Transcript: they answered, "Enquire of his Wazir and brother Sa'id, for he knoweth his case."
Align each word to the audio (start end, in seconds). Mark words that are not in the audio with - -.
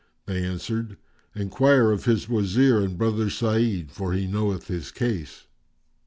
they 0.25 0.43
answered, 0.43 0.97
"Enquire 1.35 1.91
of 1.91 2.05
his 2.05 2.27
Wazir 2.27 2.79
and 2.81 2.97
brother 2.97 3.29
Sa'id, 3.29 3.91
for 3.91 4.13
he 4.13 4.25
knoweth 4.25 4.65
his 4.65 4.89
case." 4.89 5.45